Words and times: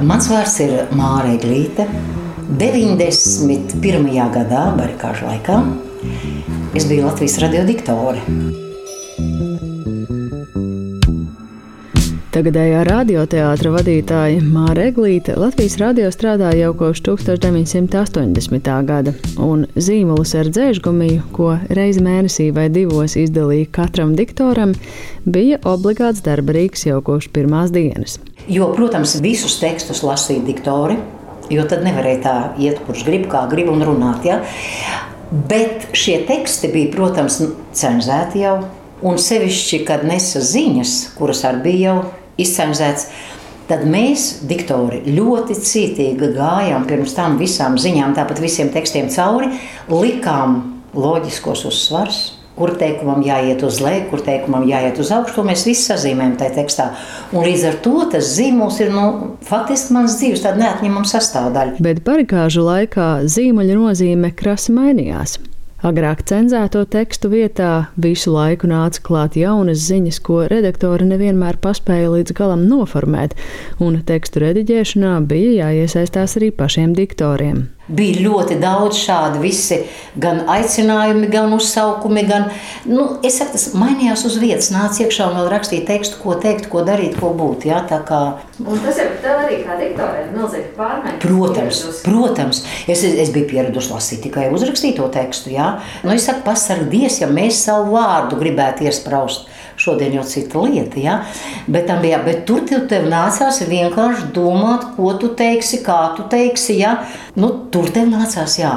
Mans 0.00 0.26
vārds 0.30 0.56
ir 0.64 0.72
Māra 0.96 1.36
Glīte. 1.38 1.86
91. 2.60 4.08
gadā, 4.34 4.62
barikāžu 4.74 5.28
laikā, 5.28 5.60
es 6.74 6.88
biju 6.90 7.06
Latvijas 7.06 7.38
radiodiktore. 7.44 8.24
Tagadējā 12.30 12.84
radioteātra 12.86 13.72
vadītāja 13.74 14.38
Māra 14.46 14.84
Eglīte 14.86 15.34
Latvijas 15.34 15.74
radio 15.80 16.12
strādāja 16.14 16.68
jau 16.68 16.76
kopš 16.78 17.00
1980. 17.08 18.70
gada, 18.86 19.14
un 19.42 19.64
zīmolus 19.74 20.36
ar 20.38 20.46
dzēžgumiju, 20.54 21.24
ko 21.34 21.48
reizi 21.74 22.04
mēnesī 22.06 22.52
vai 22.54 22.68
divos 22.70 23.16
izdalīja 23.18 23.72
katram 23.74 24.14
diktoram, 24.14 24.76
bija 25.26 25.58
obligāts 25.66 26.22
darba 26.22 26.54
rīks 26.54 26.86
jau 26.86 27.00
kopš 27.02 27.32
pirmās 27.34 27.74
dienas. 27.74 28.20
Jo, 28.46 28.70
protams, 28.78 29.16
visus 29.24 29.58
tekstus 29.58 30.04
lasīja 30.06 30.46
diktori, 30.46 31.00
jo 31.50 31.66
tad 31.66 31.82
nevarēja 31.82 32.22
tā 32.28 32.40
iet, 32.62 32.78
kurš 32.86 33.08
grib, 33.10 33.26
kā 33.32 33.48
grib 33.50 33.74
un 33.74 33.82
runāt. 33.90 34.30
Ja? 34.30 34.38
Bet 35.50 35.90
šie 35.98 36.20
teksti 36.30 36.70
bija, 36.70 36.94
protams, 36.94 37.42
cenzēti 37.74 38.46
jau, 38.46 38.60
un 39.06 39.20
sevišķi, 39.20 39.82
kad 39.88 40.06
nesa 40.06 40.42
ziņas, 40.44 40.96
kuras 41.18 41.44
arī 41.48 41.62
bija 41.66 41.92
jau 41.92 42.00
izcenzētas, 42.40 43.06
tad 43.70 43.86
mēs, 43.86 44.40
diktori, 44.50 45.04
ļoti 45.06 45.56
cītīgi 45.60 46.32
gājām 46.34 46.88
pirms 46.90 47.14
tam 47.14 47.38
visām 47.40 47.78
ziņām, 47.80 48.16
tāpat 48.18 48.42
visiem 48.42 48.72
tekstiem 48.74 49.08
cauri, 49.14 49.52
likām 49.92 50.60
loģiskos 50.96 51.68
uzsvars 51.70 52.20
kur 52.60 52.74
teikumam 52.76 53.22
jāiet 53.24 53.62
uz 53.64 53.78
leju, 53.80 54.06
kur 54.10 54.22
teikumam 54.24 54.66
jāiet 54.68 54.98
uz 55.00 55.10
augšu. 55.16 55.38
To 55.38 55.44
mēs 55.48 55.64
visi 55.68 55.86
sazīmējam 55.88 56.34
tajā 56.40 56.54
tekstā. 56.58 56.88
Un 57.32 57.46
līdz 57.46 57.66
ar 57.70 57.78
to 57.84 57.94
tas 58.12 58.34
zīmols 58.34 58.80
ir 58.84 58.92
nu, 58.92 59.06
faktiski 59.48 59.96
mans 59.96 60.18
dzīves 60.20 60.44
neatņemama 60.44 61.08
sastāvdaļa. 61.08 61.78
Bet 61.84 62.02
barikāžu 62.06 62.66
laikā 62.66 63.08
zīmoļa 63.30 63.78
nozīme 63.80 64.34
krasi 64.36 64.76
mainījās. 64.76 65.38
Agrāk 65.80 66.26
cenzēto 66.28 66.82
tekstu 66.92 67.30
vietā 67.32 67.70
visu 67.96 68.34
laiku 68.34 68.68
nāca 68.68 69.00
klāt 69.06 69.38
jaunas 69.40 69.80
ziņas, 69.86 70.20
ko 70.26 70.42
redaktori 70.52 71.08
nevienmēr 71.08 71.56
paspēja 71.64 72.12
līdz 72.18 72.36
galam 72.36 72.66
noformēt, 72.68 73.32
un 73.80 73.96
tekstu 74.04 74.44
rediģēšanā 74.44 75.16
bija 75.30 75.70
jāiesaistās 75.70 76.36
arī 76.36 76.52
pašiem 76.52 76.92
diktoriem 76.98 77.68
bija 77.96 78.22
ļoti 78.24 78.58
daudz 78.60 78.98
šādu 79.00 79.42
visi, 79.42 79.82
gan 80.20 80.44
aicinājumi, 80.50 81.28
gan 81.32 81.52
uzsaukumi, 81.54 82.24
gan, 82.28 82.48
nu, 82.88 83.06
es 83.26 83.38
saku, 83.40 83.56
tas 83.56 83.66
mainījās 83.78 84.24
uz 84.28 84.38
vietas, 84.42 84.70
nāca 84.74 85.04
iekšā 85.04 85.28
un 85.30 85.38
vēl 85.40 85.50
rakstīja 85.52 85.86
tekstu, 85.90 86.20
ko 86.22 86.36
teikt, 86.40 86.70
ko 86.72 86.84
darīt, 86.86 87.18
ko 87.20 87.32
būt, 87.36 87.68
jā, 87.70 87.82
tā 87.90 88.00
kā. 88.06 88.20
Un 88.60 88.82
tas 88.84 88.98
ir 89.02 89.14
tev 89.24 89.44
arī 89.44 89.60
kā 89.66 89.78
diktorē, 89.80 90.26
milzīgi 90.34 90.74
pārmaiņas. 90.78 91.20
Protams, 91.24 91.84
protams, 92.06 92.64
es, 92.90 93.04
es 93.04 93.32
biju 93.34 93.48
pieraduši 93.54 93.94
lasīt 93.94 94.24
tikai 94.26 94.50
uzrakstīto 94.54 95.08
tekstu, 95.14 95.54
jā. 95.56 95.72
Nu, 96.04 96.14
es 96.16 96.28
saku, 96.28 96.44
pasargdies, 96.46 97.22
ja 97.22 97.30
mēs 97.30 97.64
savu 97.66 97.96
vārdu 97.96 98.38
gribētu 98.40 98.88
iespraust. 98.88 99.48
Šodien 99.80 100.12
jau 100.12 100.24
cita 100.28 100.60
lieta, 100.60 101.00
ja? 101.00 101.14
bet, 101.64 101.88
bija, 102.02 102.18
bet 102.24 102.42
tur 102.48 102.66
tev, 102.68 102.82
tev 102.90 103.06
nācās 103.08 103.62
vienkārši 103.64 104.26
domāt, 104.36 104.84
ko 104.96 105.14
tu 105.16 105.30
teiksi, 105.36 105.80
kā 105.86 106.00
tu 106.18 106.26
teiksi. 106.28 106.76
Ja? 106.82 106.98
Nu, 107.40 107.48
tur 107.80 107.92
tev 107.94 108.10
nācās 108.12 108.58
jā, 108.60 108.72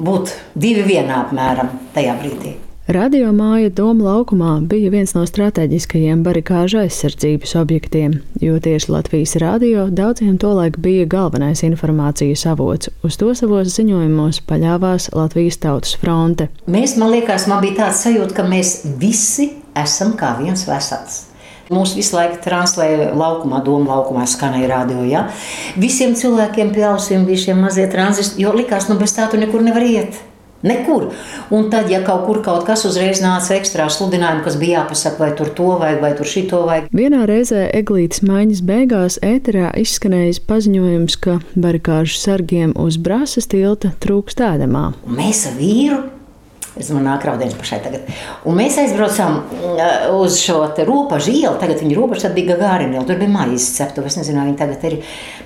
būt 0.00 0.32
divi 0.56 0.86
vienā 0.86 1.26
apmēram 1.26 1.74
tajā 1.92 2.14
brīdī. 2.22 2.54
Radio 2.86 3.32
māja 3.34 3.68
Doma 3.74 4.04
laukumā 4.06 4.52
bija 4.70 4.92
viens 4.94 5.10
no 5.16 5.24
strateģiskajiem 5.26 6.22
barikāžu 6.24 6.78
aizsardzības 6.84 7.56
objektiem, 7.58 8.14
jo 8.40 8.60
tieši 8.62 8.92
Latvijas 8.94 9.34
radio 9.42 9.88
daudziem 9.90 10.38
tolaik 10.38 10.78
bija 10.80 11.08
galvenais 11.10 11.64
informācijas 11.66 12.46
avots. 12.46 12.92
Uz 13.04 13.18
to 13.20 13.34
savos 13.34 13.74
ziņojumos 13.74 14.40
paļāvās 14.48 15.10
Latvijas 15.18 15.58
Tautas 15.66 15.98
fronte. 16.00 16.48
Mēs, 16.70 16.94
man 16.96 17.12
liekas, 17.12 17.48
man 17.50 17.60
bija 17.66 17.82
tāds 17.82 18.06
sajūta, 18.06 18.38
ka 18.38 18.46
mēs 18.46 18.76
visi 19.02 19.50
esam 19.76 20.14
kā 20.16 20.36
viens 20.38 20.64
vesels. 20.70 21.24
Mūsu 21.72 21.98
visu 21.98 22.14
laiku 22.14 22.38
translēja 22.44 23.10
laukumā, 23.18 23.58
doma 23.66 23.96
laukumā, 23.96 24.26
skanēja 24.30 24.70
radio. 24.70 25.02
Ja? 25.08 25.26
Visiem 25.80 26.14
cilvēkiem 26.18 26.70
pie 26.76 26.86
ausīm 26.92 27.26
bija 27.26 27.48
šie 27.48 27.58
mazie 27.58 27.88
tranzisti, 27.90 28.44
jo 28.44 28.54
likās, 28.54 28.86
nu 28.90 28.98
bez 29.00 29.16
tā 29.16 29.26
tu 29.30 29.40
nekur 29.40 29.64
nevar 29.66 29.82
iet. 29.82 30.20
Nekur. 30.66 31.10
Un 31.52 31.68
tad, 31.70 31.90
ja 31.92 32.00
kaut 32.02 32.24
kur 32.26 32.40
kaut 32.42 32.64
kas 32.66 32.86
uzreiz 32.88 33.20
nāca 33.22 33.54
ekstra 33.58 33.90
sludinājumu, 33.92 34.42
kas 34.46 34.56
bija 34.58 34.80
jāpasaka, 34.80 35.20
vai 35.20 35.30
tur 35.36 35.52
to 35.54 35.68
vajag, 35.82 36.00
vai 36.02 36.12
tur 36.16 36.30
šito 36.30 36.62
vajag. 36.66 36.88
Vienā 36.96 37.26
reizē 37.28 37.66
eglītes 37.76 38.24
maiņas 38.26 38.64
beigās 38.66 39.20
ēterā 39.26 39.74
izskanējis 39.82 40.42
paziņojums, 40.48 41.18
ka 41.22 41.38
barikāžu 41.54 42.18
sargiem 42.22 42.74
uz 42.82 42.98
brāzas 42.98 43.50
tilta 43.52 43.92
trūkst 44.02 44.42
ēdamā. 44.48 44.88
Mēs 45.06 45.44
ar 45.50 45.58
vīru 45.60 46.02
Es 46.76 46.90
domāju, 46.90 47.06
nāk 47.06 47.22
raudiens 47.24 47.54
pašai 47.56 47.78
tagad. 47.80 48.08
Un 48.44 48.58
mēs 48.58 48.76
aizbraucām 48.82 49.38
uh, 49.40 49.84
uz 50.18 50.36
šo 50.42 50.58
robežu 50.84 51.32
ielu. 51.32 51.54
Tagad 51.60 51.80
viņa 51.80 51.96
robeža 51.96 52.30
bija 52.34 52.52
Gagārina. 52.52 53.04
Tur 53.08 53.16
bija 53.20 53.32
maizes 53.32 53.70
ceptuve. 53.78 54.10
Es 54.10 54.18
nezinu, 54.20 54.42
viņa 54.44 54.58
tagad 54.60 54.84
ir. 54.90 54.98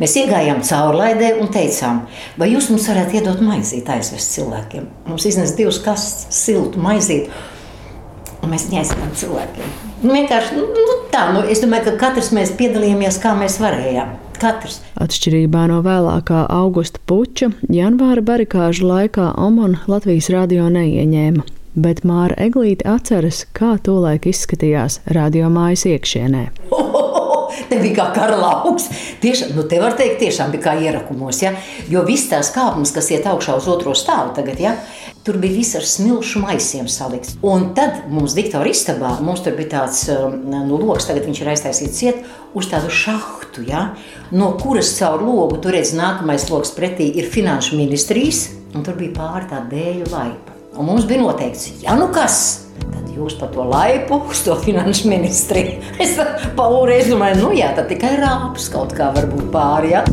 Mēs 0.00 0.16
iegājām 0.22 0.62
caurlaidē 0.64 1.34
un 1.42 1.52
teicām, 1.52 2.06
vai 2.40 2.48
jūs 2.54 2.70
mums 2.72 2.88
varētu 2.88 3.20
iedot 3.20 3.42
maizīt 3.44 3.90
aizvest 3.92 4.32
cilvēkiem. 4.38 4.88
Mums 5.10 5.28
iznes 5.28 5.52
divas 5.58 5.82
kastes 5.84 6.32
siltu 6.32 6.80
maizīt. 6.80 7.28
Un 8.38 8.54
mēs 8.54 8.68
viņai 8.70 8.80
aizsakām 8.84 9.12
cilvēkiem. 9.18 9.76
Nu, 10.00 10.14
vienkārši 10.14 10.56
nu, 10.56 10.64
nu, 10.72 10.96
tā, 11.12 11.26
nu, 11.34 11.42
es 11.50 11.60
domāju, 11.60 11.90
ka 11.90 12.06
katrs 12.06 12.30
mēs 12.32 12.54
piedalījāmies, 12.56 13.20
kā 13.20 13.34
mēs 13.36 13.58
varējām. 13.60 14.14
Katrs. 14.38 14.78
Atšķirībā 15.02 15.64
no 15.70 15.80
vēlākā 15.82 16.44
augusta 16.54 17.00
puča, 17.10 17.50
janvāra 17.72 18.22
barikāžu 18.22 18.86
laikā 18.86 19.32
Omon 19.42 19.78
Latvijas 19.90 20.30
radio 20.34 20.68
neieņēma. 20.70 21.46
Bet 21.78 22.04
Māra 22.06 22.34
Eglīte 22.42 22.86
atceras, 22.90 23.44
kā 23.54 23.76
tolaik 23.82 24.26
izskatījās 24.30 25.00
radiomājas 25.14 25.86
iekšienē. 25.90 26.44
Te 27.68 27.78
bija 27.82 27.94
kā 27.96 28.06
karalauks. 28.14 28.86
Tiešām, 29.22 29.52
nu, 29.56 29.64
te 29.68 29.80
var 29.82 29.96
teikt, 29.98 30.20
tiešām 30.22 30.52
bija 30.54 30.68
kā 30.68 30.74
ierakumos. 30.80 31.40
Ja? 31.42 31.52
Jo 31.90 32.04
viss 32.06 32.30
tās 32.30 32.52
kāpnes, 32.54 32.92
kas 32.94 33.10
iet 33.12 33.26
augšā 33.28 33.56
uz 33.58 33.66
otro 33.68 33.94
stāvu 33.98 34.32
tagad, 34.36 34.60
ja? 34.62 34.76
Tur 35.28 35.36
bija 35.36 35.58
viss 35.58 35.76
ar 35.76 35.84
smilšu 35.84 36.40
maisiem 36.40 36.86
salikts. 36.88 37.34
Un 37.44 37.66
tad 37.76 38.06
mums 38.08 38.32
diktāra 38.36 38.70
istabā, 38.72 39.10
mums 39.20 39.42
tur 39.44 39.52
bija 39.58 39.74
tāds 39.74 40.06
um, 40.14 40.38
nu, 40.48 40.78
lokus, 40.80 41.04
tagad 41.10 41.26
viņš 41.28 41.40
ir 41.42 41.50
aiztaisīts 41.52 41.98
ciet 42.00 42.22
uz 42.56 42.70
tādu 42.70 42.88
šahtu, 42.88 43.66
ja? 43.68 43.90
no 44.32 44.54
kuras 44.56 44.94
caur 44.96 45.20
logu 45.20 45.58
tur 45.60 45.76
redz 45.76 45.92
nākamais 45.98 46.48
lokus 46.48 46.72
pretī 46.72 47.10
ir 47.20 47.28
finanšu 47.28 47.76
ministrijas, 47.76 48.46
un 48.72 48.86
tur 48.86 48.96
bija 48.96 49.18
pāri 49.18 49.50
tā 49.52 49.60
dēļu 49.68 50.08
laipa. 50.14 50.56
Un 50.78 50.88
mums 50.88 51.04
bija 51.10 51.20
noteikts, 51.20 51.74
ja 51.82 51.98
nu 51.98 52.08
kas, 52.14 52.40
tad 52.80 53.12
jūs 53.12 53.36
pa 53.36 53.50
to 53.52 53.68
laipu 53.68 54.22
uz 54.32 54.40
to 54.48 54.56
finanšu 54.64 55.12
ministriju. 55.12 55.76
Es 56.04 56.16
pa 56.56 56.72
ūreiz 56.72 57.12
domāju, 57.12 57.42
nu 57.44 57.52
jā, 57.58 57.74
tad 57.76 57.92
tikai 57.92 58.16
rāpus 58.22 58.72
kaut 58.72 58.96
kā 58.96 59.12
varbūt 59.12 59.52
pāri. 59.52 59.92
Ja? 59.98 60.06